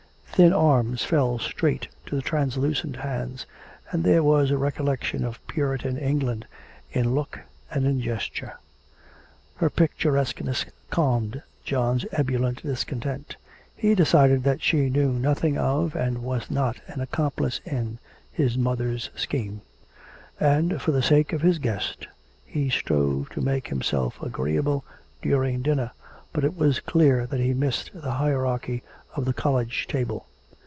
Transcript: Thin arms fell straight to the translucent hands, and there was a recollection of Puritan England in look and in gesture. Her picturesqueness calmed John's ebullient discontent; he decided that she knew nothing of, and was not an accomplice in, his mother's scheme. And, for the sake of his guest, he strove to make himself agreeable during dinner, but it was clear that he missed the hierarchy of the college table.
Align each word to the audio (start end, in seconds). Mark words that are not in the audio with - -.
Thin 0.33 0.53
arms 0.53 1.03
fell 1.05 1.37
straight 1.37 1.87
to 2.07 2.15
the 2.15 2.21
translucent 2.23 2.95
hands, 2.95 3.45
and 3.91 4.03
there 4.03 4.23
was 4.23 4.49
a 4.49 4.57
recollection 4.57 5.23
of 5.23 5.45
Puritan 5.45 5.97
England 5.99 6.47
in 6.91 7.13
look 7.13 7.41
and 7.69 7.85
in 7.85 8.01
gesture. 8.01 8.57
Her 9.57 9.69
picturesqueness 9.69 10.65
calmed 10.89 11.43
John's 11.63 12.05
ebullient 12.11 12.63
discontent; 12.63 13.35
he 13.75 13.93
decided 13.93 14.43
that 14.43 14.63
she 14.63 14.89
knew 14.89 15.11
nothing 15.13 15.59
of, 15.59 15.95
and 15.95 16.23
was 16.23 16.49
not 16.49 16.77
an 16.87 17.01
accomplice 17.01 17.61
in, 17.63 17.99
his 18.31 18.57
mother's 18.57 19.11
scheme. 19.15 19.61
And, 20.39 20.81
for 20.81 20.91
the 20.91 21.03
sake 21.03 21.33
of 21.33 21.43
his 21.43 21.59
guest, 21.59 22.07
he 22.45 22.71
strove 22.71 23.29
to 23.31 23.41
make 23.41 23.67
himself 23.67 24.19
agreeable 24.23 24.85
during 25.21 25.61
dinner, 25.61 25.91
but 26.33 26.43
it 26.43 26.57
was 26.57 26.79
clear 26.79 27.27
that 27.27 27.41
he 27.41 27.53
missed 27.53 27.91
the 27.93 28.13
hierarchy 28.13 28.81
of 29.13 29.25
the 29.25 29.33
college 29.33 29.85
table. 29.87 30.25